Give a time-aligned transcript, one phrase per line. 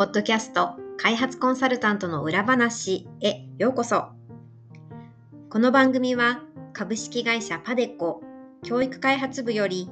[0.00, 4.06] ポッドキャスト開発コンサルタントの裏話へようこそ。
[5.50, 6.40] この番組は
[6.72, 8.22] 株式会社パデコ
[8.62, 9.90] 教育開発部より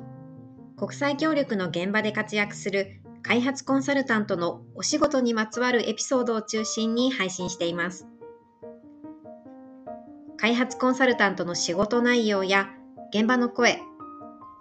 [0.78, 8.08] 国際協力の現場で活躍する開発コンサルタントのお仕事にまつわるエピソードを中心に配信しています。
[10.38, 12.70] 開発コンサルタントの仕事内容や
[13.12, 13.78] 現場の声、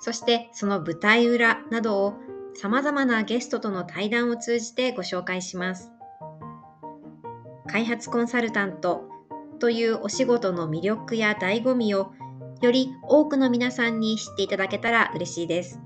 [0.01, 2.15] そしてその舞台裏などを
[2.59, 5.91] 様々なゲストとの対談を通じてご紹介します。
[7.67, 9.03] 開発コンサルタント
[9.59, 12.13] というお仕事の魅力や醍醐味を
[12.61, 15.79] より多くの皆さんに知っていただけたら嬉しいです。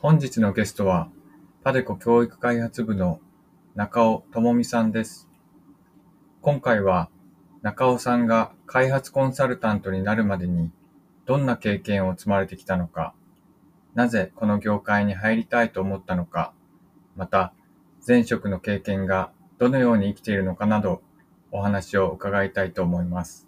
[0.00, 1.08] 本日のゲストは
[1.64, 3.20] パデコ教育開発部の
[3.76, 5.28] 中尾智美さんです。
[6.40, 7.08] 今回は
[7.62, 10.72] 中尾さんが開発コンサルタントになるまでに
[11.24, 13.14] どんな経験を積まれてきたのか、
[13.94, 16.52] なぜこの業界に入りたいと思ったのか、
[17.14, 17.54] また
[18.04, 21.00] 前職の経験がどのように生きているのかなど
[21.52, 23.46] お話を伺いたいと思います。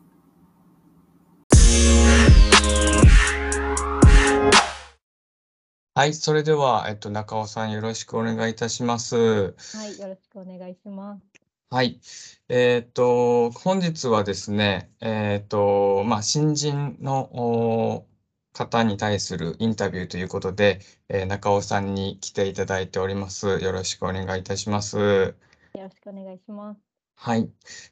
[5.97, 9.15] はい、それでは、えっと、中尾さんよろしくお願いいたします。
[9.15, 11.23] はい、よろしくお願いします。
[11.71, 12.01] はい。
[12.49, 18.07] えっと、本日はですね、えっと、まあ、新人の
[18.53, 23.61] 方に対するインタビューということで、えー、中尾さんに来ていただいております。
[23.61, 24.99] よろしくお願いいたします。
[24.99, 25.35] よ
[25.77, 26.81] ろしくお願いします。
[27.15, 27.49] はい。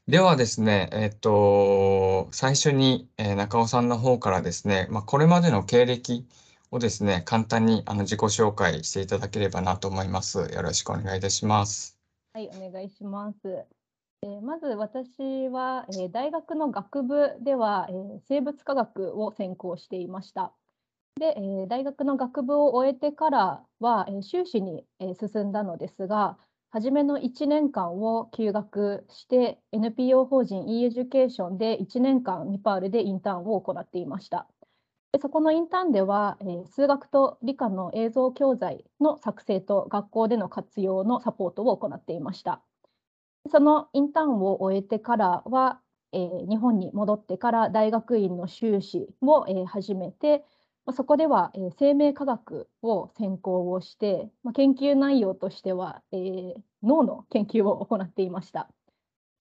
[0.08, 6.26] ではですね、えっと、最初に、えー、中尾さんの方からですね、まあ、これまでの経歴
[6.72, 10.38] をですね、簡単にあの自己紹介していただければなと思います。
[10.38, 11.98] よろしくお願いいたします。
[12.32, 13.66] はい、お願いします。
[14.22, 20.54] えー、まず私は、えー、大学の学部では、えー、生物科学を専攻していました。
[21.20, 26.38] で、えー、大学の学部を終えてからは、えー、修士に、えー、進んだのですが、
[26.70, 34.48] 初めの1年間を休学して NPO 法人 e エデュケーションで1年間ネパールでインターンを行っていました。
[35.12, 42.62] でそこのインターンでは、え、数学と理科の映像教材の作成と学校での活用のサポートを行っていました。
[43.50, 45.80] そのインターンを終えてからは、
[46.12, 46.18] え、
[46.48, 50.44] 日本に戻ってから大学院の修士を、え、始めて、
[50.94, 58.70] そこでは、え、生命科学を専攻をして、ま、研究内容としては、え、脳の研究を行っていました。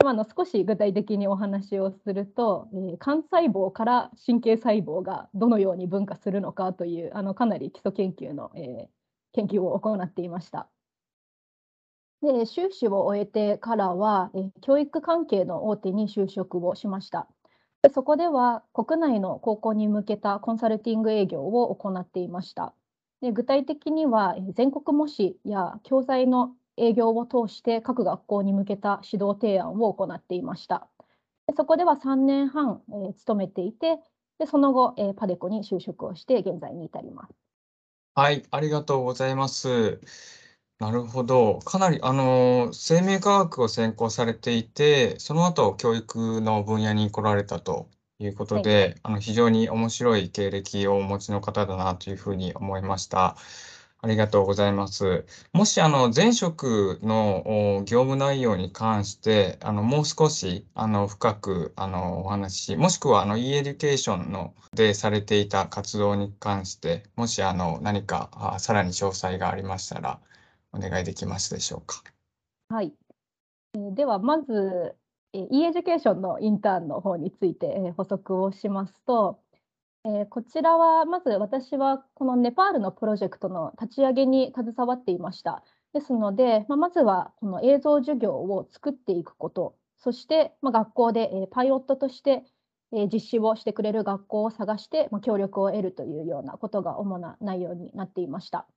[0.06, 8.88] あの少し具体的にお話をすると、えー、幹細胞から神経細胞がどのように分化するのかというあのかなり基礎研究の、えー、
[9.34, 10.70] 研究を行っていました。
[12.22, 17.28] で修士を終えてからは、えー、教育関係の大手に就職をしました。
[17.82, 22.74] でそこでは国内の高校に向けたコンサルティング営業を行っていました。
[23.22, 30.88] で具体的には全国模試や教材の営業を通して各学校に向けた指導提案を行っていました。
[31.48, 34.00] でそこでは3年半、えー、勤めていて
[34.42, 37.34] で、その後、えー、パデコに就職をして現在に至ります。
[38.16, 40.02] はい、ありがとうございます。
[40.80, 41.60] なるほど。
[41.60, 47.88] かなり、あの、生命科学を専攻されていて、その後教育の分野に来られたと
[48.18, 48.64] いうことはい。
[48.64, 53.38] で、あの、非常に面白い経歴をお持ちの方だなというふうに思いました。
[54.04, 55.26] ありがとうございます。
[55.54, 70.20] もし、あの、前職の業務内容に関して、あの、もう少し、あの、深く、あの、お話し、もしくは、あの、e エデュケーションのでされていた活動に関して、もし、あの、何か、あさらに詳細がありましたら、
[70.74, 72.04] お願いできますでしょうか。
[72.70, 72.96] はい。
[73.74, 74.96] では、まず、
[75.34, 79.41] e エデュケーションのインターンの方について、補足をしますと、
[80.04, 85.64] えー、こちらはまず私はこのネパールのプロジェクトの立ち上げに携わっていました。
[85.94, 92.44] ですので、まあ、まずはこの映像授業を作っていくこと、そして、まあ、学校で、パイロットとして、
[93.14, 98.68] 実施をしてくれる学校を探して、協力を得るというようなことが主な内容になっていました。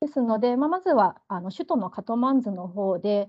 [0.00, 3.28] ですので、まあ、まずはあの首都のカトマンズの方で、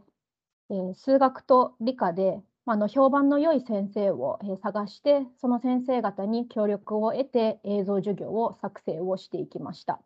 [0.93, 10.00] 数学と理科であの評判の良い先生を探してその先生方に協力を得て映像授業を作成をしていきました。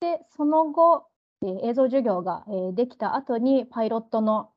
[0.00, 1.06] でその後
[1.42, 4.50] 映像授業ができた後にパイロットの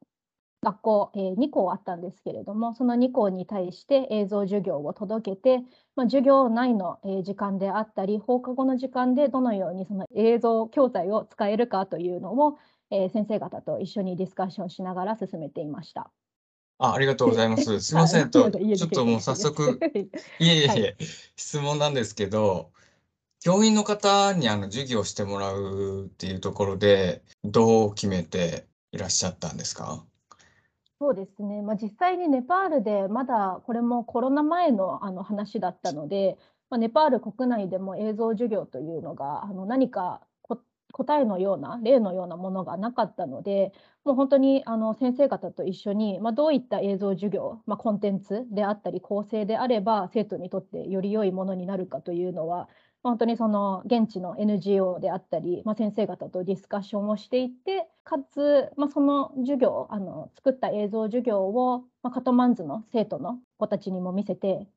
[0.64, 5.60] 学校、2校あったんですけれどもその2校に対して映像授業を届けて、
[5.96, 12.58] まあ、授業内の、時間であったり放課後の時間でどのようにその映像教材を使えるかというのを、
[12.90, 16.12] 先生方と一緒にディスカッションしながら進めていました。
[16.80, 17.80] あありがとうございます。
[17.82, 18.30] すみません。
[18.30, 19.80] と、ちょっともう早速、
[20.40, 20.96] いえいえいえ、はい、
[21.36, 22.72] 質問なんですけど、
[23.40, 30.04] 教員の方にあの授業してもらうっていうところで、どう決めていらっしゃったんですか？
[31.00, 36.38] そうですね、まあ、実際にネパールでまだこれもコロナ前のあの話だったので、
[36.72, 40.22] まあ、ネパール国内でも映像授業というのがあの何か
[40.98, 43.72] 答えのような例のようなものがなかったので
[44.04, 52.68] もう本当にあの先生方と一緒に、まあ、どういった映像授業、まあ、コンテンツであったり構成であれば生徒にとってより良いものになるかというのは
[53.04, 64.68] 本当にその現地の NGO であったり、まあ、先生方とディスカッションをしていってかつ、まあ、その授業あの作った映像授業を、まあ、カトマンズの生徒の子たちにも見せて、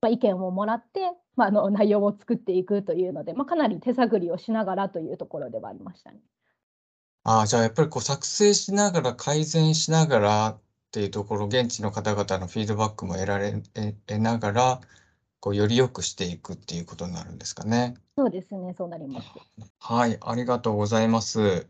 [0.00, 6.20] まあ、意見をもらって、まあ、あの内容を作っていくというので、まあ、かなり手探りをしながらというところではありましたね。
[7.24, 10.60] ああ、じゃあやっぱりこう作成しながら改善しながらっ
[10.90, 14.80] ていうところ現地の方々のフィードバックも得られ得ながら
[15.38, 17.94] こうより良くしていくっていうことになるんですかね。
[18.16, 19.28] そうですね、そうなります。
[19.78, 21.68] はい、ありがとうございます。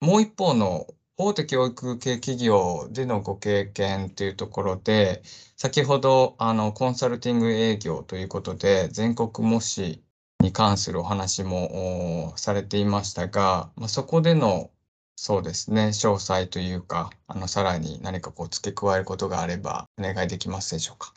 [0.00, 0.86] もう一方の
[1.24, 5.22] 大手教育系企業でのご経験というところで、
[5.56, 10.02] 先ほどあのコンサルティング営業ということで、全国模試
[10.40, 14.70] に関するお話もされていましたが、まあ、そこでの
[15.14, 21.14] そうですね、詳細というか、あのさらに何かこう付け加えることがあればお願いできますでしょうか。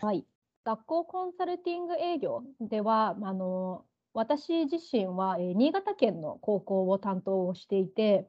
[0.00, 0.24] はい、
[0.64, 3.84] 学校コンサルティング営業では、あの
[4.14, 8.28] 私自身は、新潟県の高校を担当をしていて、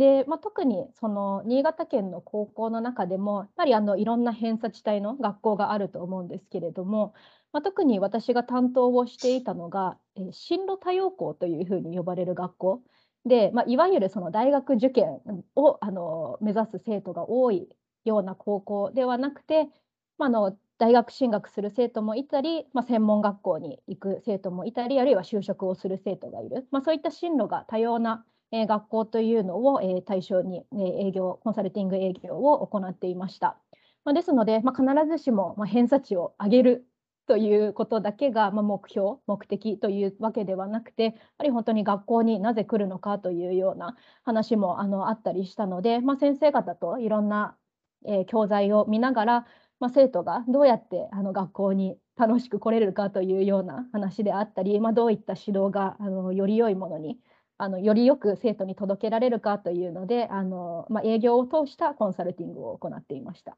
[0.00, 7.12] でまあ、特にその新潟県の高校の中でも、やっぱりあのいろんな偏差地帯の学校があると思うんですけれども、
[7.52, 12.82] まあ、特に私が担当をしていたのが、え進路多様校というふうに呼ばれる学校。
[13.26, 15.20] で、まあ、いわゆるその大学受験
[15.54, 17.68] をあの目指す生徒が多い
[18.06, 19.68] ような高校ではなくて、
[20.16, 33.58] まあ、の大学進学する生徒もいたり、まあ、専門学校に行く生徒もいたりあるいは就職をする生徒がいる、まあ、そういった進路が多様な、え、学校というのを、え、対象に、え、営業コンサルティング営業を行っていました。
[34.04, 36.86] まあ、ですので、まあ、必ずしも、ま、偏差値を上げる
[37.26, 47.56] ということだけが、ま、目標目的というわけではなくてやはり本当に学校になぜ来るのかというような話もあのあったりしたので、まあ、先生方といろんな、
[48.04, 49.46] え、教材を見ながら
[49.80, 57.18] まあ、生徒がどうやってあの学校に楽しく来れるかというような話であったり、まあ、どういった指導があのより良いものに
[57.60, 63.56] あのよりよく生徒に届けられるかというのであの、まあ、営業を通したコンサルティングを行っていました。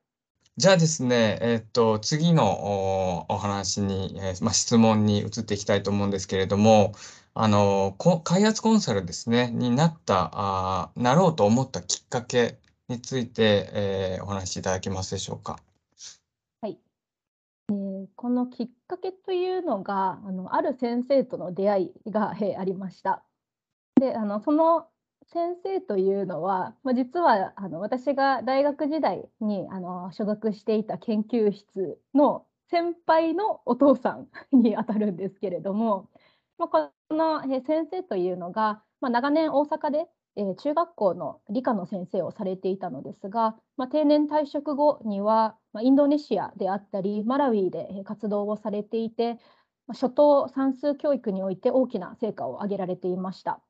[0.57, 6.93] じゃあですね、えっと、次のお話に、えー、まあ、質問に移っていきたいと思うんですけれども、
[7.33, 7.95] あの
[8.25, 12.59] 開発コンサルですね、になったあ、なろうと思ったきっかけ
[12.89, 15.59] について、えー、お話しいただけますでしょうか？
[18.17, 23.23] このきっかけというのがあのある先生との出会いが、えありました。
[24.03, 24.89] であのその
[25.32, 36.11] 先生というのは、まあ、実はあの私が大学時代にあの所属していた研究室の先輩のお父さんにあたるんですけれども、
[36.59, 49.39] まあ、この先生というのが、まあ、長年大阪でえー、中学校の理科の先生をされていたのですが、まあ、定年退職後には、まあ、インドネシアであったりマラウィで活動をされていて、
[49.87, 53.61] ま、初等算数教育において大きな成果を上げられていました。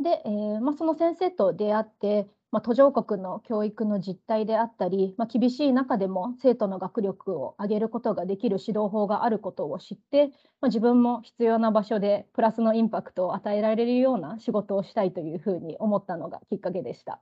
[0.00, 10.28] で、えーまあ、その先生と出会ってまあ、途上国の教育の実態であったり、まあ、厳しい中でも生徒の学力を上げることができる指導法があることを知って、
[10.60, 17.20] まあ、自分も必要な場所でプラスのインパクトを与えられるような仕事をしたいというふうに思ったのがきっかけでした。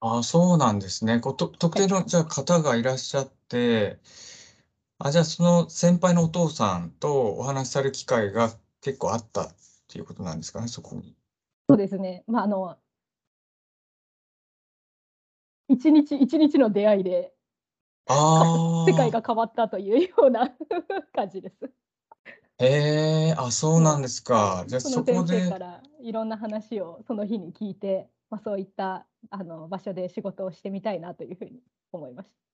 [0.00, 1.20] あそうなんですね。
[1.20, 3.98] と特定のじゃあ方がいらっしゃって、
[4.98, 8.50] あじゃあその先輩のお父さんとお話しされる機会が
[8.82, 9.54] 結構あったっ
[9.88, 11.16] ていうことなんですかね、そこに。
[11.68, 12.24] そうですね。
[12.26, 12.76] まあ、あの
[15.68, 17.32] 一日一日の出会いで
[18.06, 20.50] 世界が変わったというような
[21.14, 21.70] 感じです。
[22.58, 24.64] へえ、あ、そうなんですか。
[24.66, 31.60] じゃあその先生からいろんな話をその日に聞いて、まあ、そういったあの場所で仕事をしてみたいなというふうに
[31.92, 32.44] 思いました。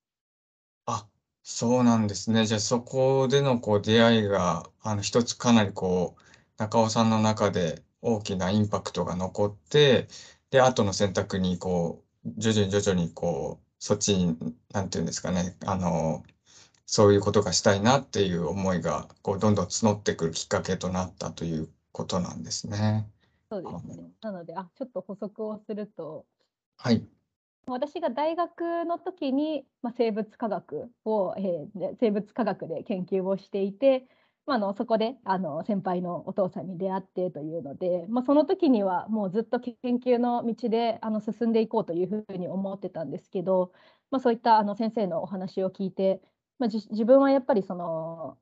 [1.42, 2.46] そうなんですね。
[2.46, 6.22] じゃあそこでのこう出会いが、あの一つかなりこう、
[6.58, 10.08] 中尾さんの中で大きなインパクトが残って、
[10.50, 14.36] で、後の選択にこう、徐々に徐々にこう、そっちに、
[14.72, 16.24] なんていうんですかね、あの、
[16.86, 23.10] そういうことがしたいなっていう思いが、こう、どんどん募ってくるきっかけとなったということなんですね。
[23.50, 24.12] そうですね。
[24.22, 26.26] なので、あ、ちょっと補足をすると、
[26.76, 27.08] はい。
[27.66, 34.08] 私が大学の時に、まあ、生物科学を、えーで生物科学で研究をしていて、
[34.46, 43.72] まあ、のそこであの先輩のお父さんに出会ってというので、まあ、その時にはもうずっと研究の道であの進んでいこうというふうに思ってたんですけど、
[44.10, 46.20] まあ、そういったあの先生のお話を聞いて、
[46.58, 48.38] まあ、自分はやっぱりその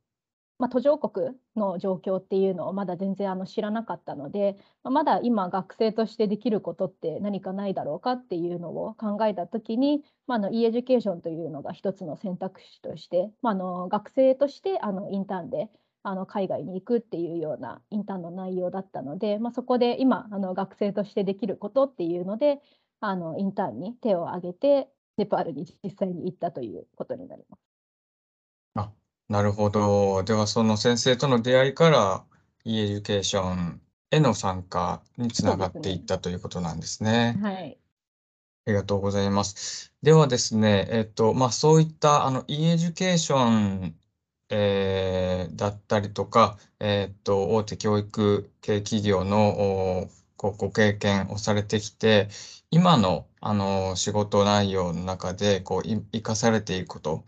[0.59, 15.69] ま、途上国の状況っていうのをまだ全然あの知らなかったので、ま、まだ今学生としてできることって何かないだろうかっていうのを考えた時に、まあ、の e エデュケーションというのが一つの選択肢として、ま、あの学生としてあのインターンで
[16.09, 22.61] あの海外に行くっていうようなインターンの内容だったので、まあ、そこで今あの学生としてできることっていうので
[23.00, 24.88] あのインターンに手を挙げて
[25.19, 27.61] ネパールに実際に行ったということになります。
[28.77, 28.93] あ
[29.29, 30.23] なるほど。
[30.23, 32.25] では、その先生との出会いから、
[32.65, 37.38] e エデュケーションへの参加につながっていったということなんですね。
[37.43, 37.79] はい。
[38.67, 39.93] ありがとうございます。
[40.03, 43.95] ではですね、えっと、まあ、そういったあの e エデュケーション、
[44.50, 52.28] えーだったりとか、えっと、大手教育系企業のおこうご経験をされてきて、
[52.71, 57.25] 今のあの仕事内容の中でこうい生かされていること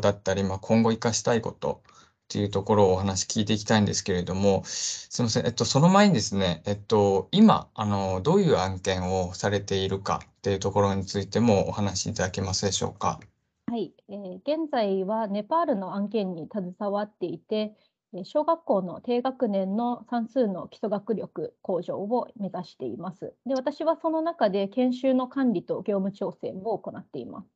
[0.00, 1.92] だったり、まあ、今後生かしたいことっ
[2.28, 13.20] ていうところをお話聞いていきたいんですけれども、すみません、えっと、その前にですね、えっと、今、あの、どういう案件をされているかっていうところについてもお話しいただけますでしょうか？
[13.68, 17.74] はい、えー現在はネパールの案件に携わっていて、
[18.14, 23.34] えー小学校の低学年の算数の基礎学力向上を目指しています。
[23.44, 27.48] で、私はその中で研修の管理と業務調整を行っています。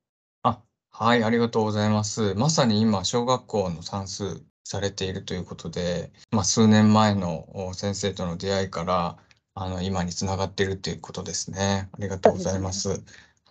[0.43, 2.35] あ、はい、ありがとうございます。
[2.35, 9.17] まさに今、小学校の算数されているということで、まあ、数年前の先生との出会いから、
[9.53, 11.89] あの、今につながっているということですね。
[11.93, 13.01] ありがとうございます。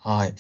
[0.03, 0.35] はい。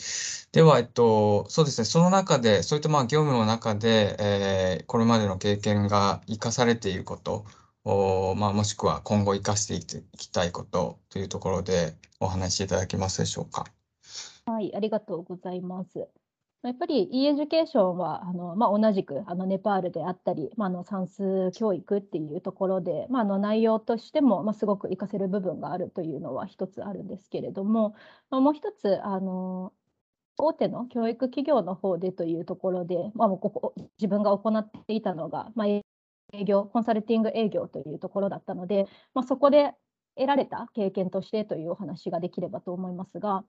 [0.52, 7.44] では、えっと、そうですね、その中で、そういったまあ業務の中で、えー、これまでの経験が生かされていること、
[7.84, 13.66] おまあ、もしくは今後生かしていきたいことというところでお話しいただけますでしょうか？
[14.46, 16.08] はい、ありがとうございます。
[16.62, 27.94] やっぱり e エデュケーションはあの、まあ、同じくあのネパールであったり、まあ、の算数教育っていうところで、まあ、の内容としても、まあ、すごく活かせる部分があるというのは一つあるんですけれども、
[28.28, 29.72] まあ、もう一つあの
[30.36, 35.82] 大手の教育企業の方でというところで、まあ、もうここ自分が行っていたのが、まあ、営
[36.44, 39.72] 業コンサルティング営業というところだったので、まあ、そこで
[40.14, 43.44] 得られた経験としてというお話ができればと思いますが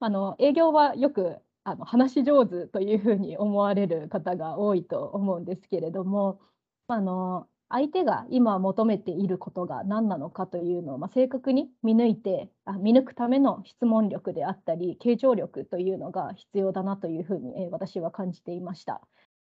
[0.00, 6.40] あの営業はよくあの話し上手というふうに思われる方が多いと思うんですけれども
[6.88, 19.00] あの相手が今求めていることが何なのかというのを、まあ、正確に見抜いてあ見抜くための質問力であったり傾聴力というのが必要だなというふうに、え私は感じていました。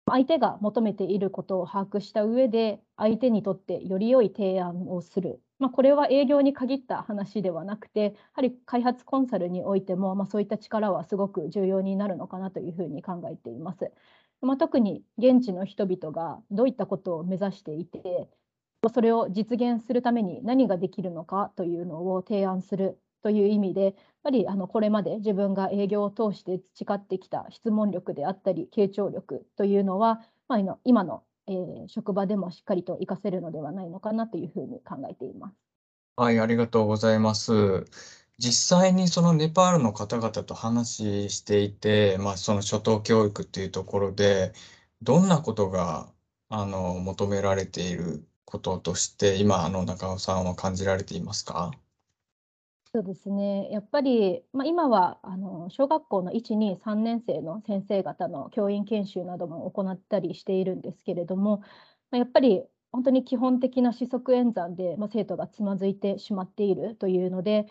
[0.06, 13.92] 相手が求めていることを把握した上で相手にとってより良い提案をするまあ、これは営業に限った話ではなくて、やはり開発コンサルにおいても、まあ、そういった力はすごく重要になるのかなというふうに考えています。
[14.42, 18.28] まあ、特に現地の人々がどういったことを目指していて、
[18.92, 31.22] それを実現するために何ができるのかというのを提案するという意味で、やっぱりあのこれまで自分が営業を通して培ってきた質問力であったり、傾聴力というのは、まあ、今の
[31.54, 35.56] えー、職場でもしっかりと活かせるのではないのかなというふうに考えています。
[36.16, 37.86] はい、ありがとうございます。
[38.38, 44.54] 実際にそのネパールの方々と話していて、まあ、その初等教育っていうところで、
[45.02, 46.14] どんなことが
[46.50, 51.72] あの求められていることとして、今、あの中尾さんは感じられていますか？
[52.94, 53.70] そうですね。
[53.72, 61.66] やっぱり、まあ、今はあの小学校の1、2、3年生の先生方の教員研修なども行ったりしているんですけれども、ま
[62.14, 67.66] あ、やっぱり本当に基本的な四則演算で、まあ、生徒がつまずいてしまっているというので、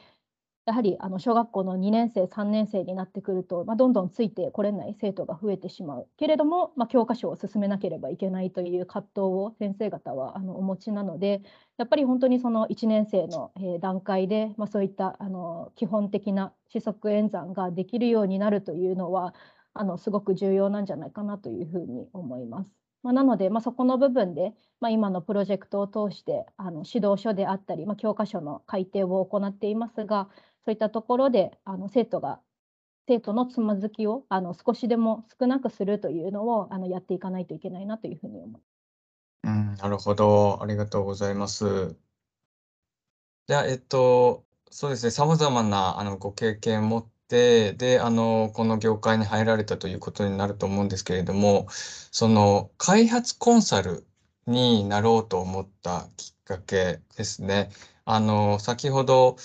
[0.70, 11.42] やはりあの小学校の2年生、3年生になってくると、まあ、どんどんついてこれない生徒が増えてしまうけれども、まあ、教科書を進めなければいけないという葛藤を先生方はあのお持ちなので、
[11.76, 13.50] やっぱり本当にその1年生の、
[13.80, 19.34] 段階で、まあ、そういったあの基本的な四則演算ができるようになるというのは、
[19.74, 22.80] あのすごく重要なんじゃないかなというふうに思います。
[23.02, 30.28] まあ、なので、まあ、そこの部分で、まあ、今のプロジェクトを通してあの指導書であったり、まあ、教科書の改訂を行っていますが
[30.64, 32.40] そういったところであの生徒が
[33.08, 38.62] 生徒のつまずきをあの少しでも少なくするというのをあのやっていかないといけないなというふうに思います。
[39.44, 40.62] うん、なるほど。
[40.62, 41.96] ありがとうございます。
[43.48, 54.06] じゃあ、えっと、そうですね、様々なあのご経験を持って、で、あの、この業界に入られたということになると思うんですけれども、その開発コンサル
[54.46, 57.70] になろうと思ったきっかけですね。
[58.10, 59.36] あの、先ほど、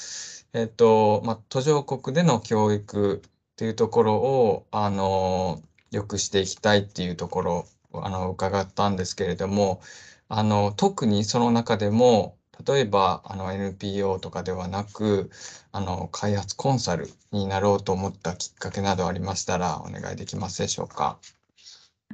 [0.54, 9.82] えっと、ま、途上国での教育っていうところを、あの、良くしていきたいっていうところあの伺ったんですけれども
[10.28, 15.30] あの特にその中でも例えばあの NPO とかではなく
[15.72, 21.18] あの開発コンサルになろうと思ったきっかけなどありましたらお願いできますでしょうか？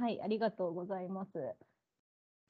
[0.00, 1.30] はい、ありがとうございます。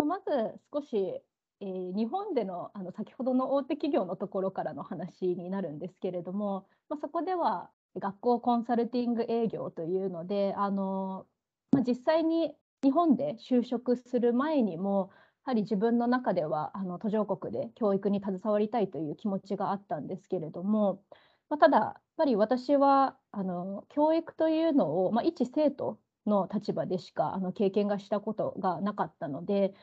[0.05, 0.25] まず
[0.73, 1.23] 少し、
[1.61, 11.27] えー、日本でのあの先ほどの大手企業のところからの話になるんですけれども、まあ、そこでは学校コンサルティング営業というのであの、
[11.71, 15.11] まあ、実際に日本で就職する前にも
[15.45, 21.03] やはり自分の中ではあの途上国で教育に携わりたいという気持ちがあったんですけれども、
[21.49, 29.75] まあ、ただやっぱり私はあの教育というのを、まあ、一生徒の立場でしかあの経験がしたことがなかったので、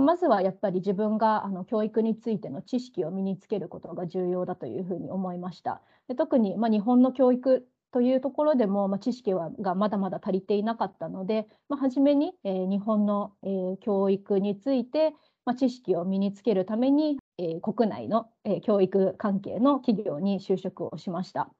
[0.00, 5.82] ま、ずはやっぱり自分があの教育についての知識を身につけることが重要だというふうに思いました。
[6.08, 15.12] で特に、ま、日本の教育というところでも、ま、知識はがまだまだ足りていなかったので、まあ、初めに、えー、日本の、えー、教育について、
[15.44, 21.50] まあ、知識を身につけるために、えー、国内の、え、教育関係の企業に就職をしました。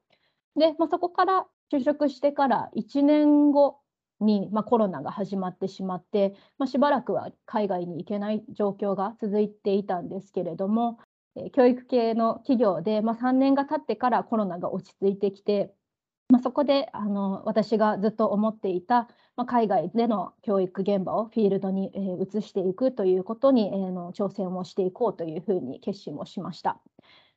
[0.56, 3.81] で、まあ、そこから就職してから1年後
[4.22, 10.98] に、まあ、コロナが始まってしまって、まあ、しばらくは海外に行けない状況が続いていたんですけれども、
[11.36, 15.74] え教育系の企業で、まあ、3年が経ってからコロナが落ち着いてきて、
[16.28, 26.80] まあ、そこであの私がずっと思っていた、まあ、海外での教育現場をフィールドに、えー、移していくということに、えー、の挑戦をしていこうというふうに決心をしました。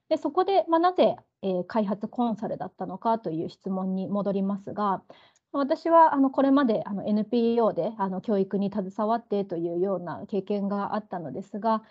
[0.08, 5.02] でそこで、まあ、なぜ、えー、開発コンサルだったのかという質問に戻りますが
[5.58, 11.84] 私はあのこれまであの NPO であの教育に携わってというような経験があったのですがやっ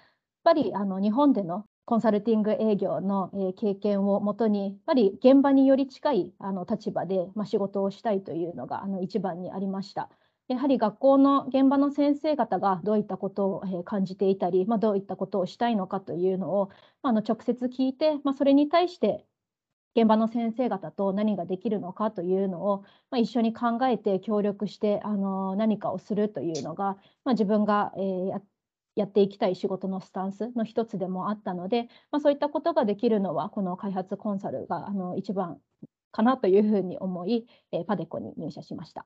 [0.45, 10.09] ぱりあの日本でのコンサルティング営業の経験をもとに、やっぱり現場により近いあの立場で、まあ、仕事をしたいというのがあの一番にありました。
[10.49, 16.71] やはり学校の現場の先生方がどういったことを感じていたり、まあ、どういったことをしたいのかというのを、
[17.03, 19.27] まあ、の直接聞いて、まあ、それに対して
[19.97, 28.41] 現場の先生方と何ができるのかというのを、まあ、一緒に考えて協力してあの何かをするというのが、まあ、自分が、えー、や
[28.97, 35.59] やっていきたい仕事のスタンスの一つでもあったので、まあ、そういったことができるのはこの開発コンサルがあの一番
[36.13, 39.05] かなというふうに思い、えー、パデコに入社しました。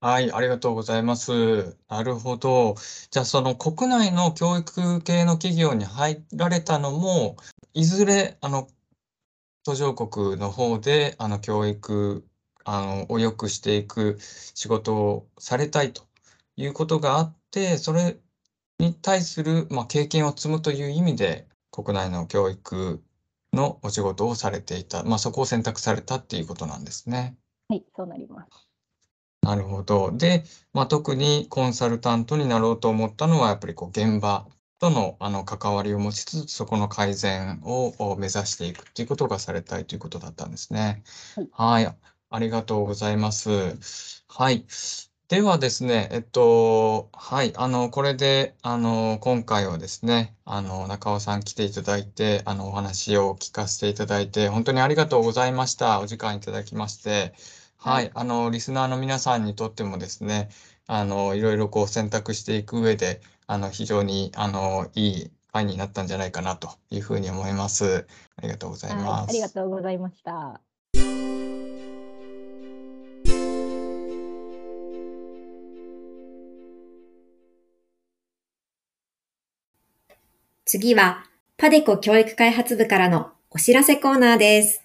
[0.00, 1.78] はい、ありがとうございます。
[1.88, 2.74] なるほど。
[3.10, 7.36] じゃあ、その国内の教育系の企業に入られたのも、
[7.72, 8.68] いずれ、あの、
[9.64, 12.26] 途上国の方で、あの、教育、
[12.64, 16.06] あの、を良くしていく仕事をされたいと
[16.56, 18.18] いうことがあって、それ
[18.78, 23.02] に対する、まあ、経験を積むという意味で、国内の教育
[23.54, 27.36] のお仕事をされていた、まあ、そこを選択されたっていうことなんですね。
[27.68, 28.68] はい、そうなります。
[29.40, 30.12] なるほど。
[30.12, 34.46] で、まあ、特にコンサルタントになろうと思ったのは、やっぱりこう現場
[34.78, 41.02] とのあの関わりを持ちつつ、そこの改善を目指していくっていうことがされたいということだったんですね。
[41.52, 41.96] はい、はい、
[42.30, 44.24] ありがとうございます。
[44.28, 44.66] はい。
[45.28, 56.00] ではですね、えっと、はい、あの、これで、あの、今回はですね、あの、中尾さん来ていただいて、あの、お話を聞かせていただいて、本当にありがとうございました。
[56.00, 57.34] お時間いただきまして。
[57.78, 60.50] はい、あの、リスナーの皆さんにとってもですね、
[60.86, 68.06] あの、いろいろこう選択していく上で、あの、非常に、あの、いい会になったんじゃないかなというふうに思います。
[68.36, 69.30] ありがとうございます。
[69.30, 70.60] ありがとうございました。
[80.64, 81.24] 次は、
[81.58, 84.82] パデコ教育開発部からのお知らせコーナーです。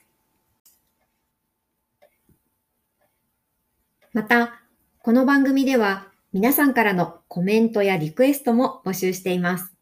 [4.11, 4.61] また、
[5.01, 9.73] この番組では皆さんからのコメントやリクエストも募集しています。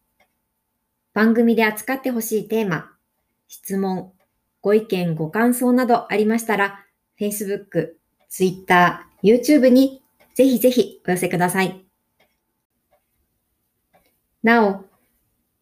[1.14, 2.90] 番組で扱ってほしいテーマ、
[3.50, 4.14] 質問、
[4.62, 6.86] ご意見、ご感想などありましたら、
[7.20, 7.96] Facebook、
[8.30, 10.02] Twitter、YouTube に
[10.36, 11.84] ぜひぜひお寄せください。
[14.42, 14.86] なお、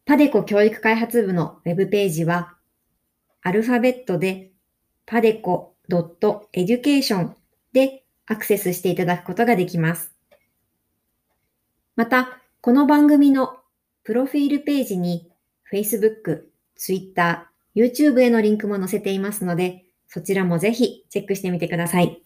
[0.06, 2.54] パデコ教育開発部のウェブページは、
[3.41, 4.52] アルファベットで
[5.08, 7.32] padeco.education
[7.74, 10.14] でアクセスしていただくことができます。
[11.97, 13.55] また、この番組の
[14.03, 15.31] プロフィールページに
[15.71, 16.41] Facebook、
[16.75, 22.21] Twitter、YouTube へのリンクも載せていますので、そちらもぜひチェックしてみてください。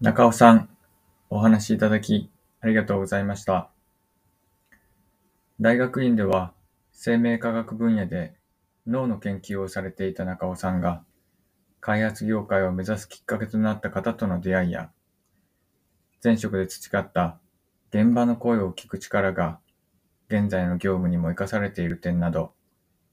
[0.00, 0.70] 中尾さん、
[1.28, 2.30] お話いただき
[2.62, 3.68] ありがとうございました。
[5.60, 6.54] 大学院では
[6.94, 8.32] 生命科学分野で
[8.86, 11.04] 脳の研究をされていた中尾さんが、
[11.80, 14.90] 開発業界を目指すきっかけとなった方との出会いや、
[16.22, 17.38] 前職で培った
[17.90, 19.60] 現場の声を聞く力が
[20.28, 22.52] 現在の業務にも生かされている点など、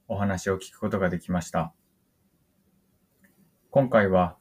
[0.08, 1.74] お話を聞くことができました。
[3.72, 4.38] 今回は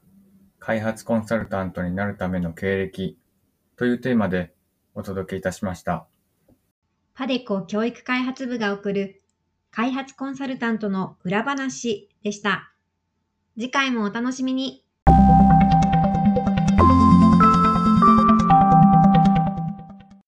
[0.59, 3.17] 開発コンサルタントになるための経歴
[3.75, 4.53] というテーマで
[4.93, 6.07] お届けいたしました。
[7.13, 9.21] パデコ教育開発部が送る
[9.71, 12.74] 開発コンサルタントの裏話でした。
[13.59, 14.84] 次回もお楽しみに。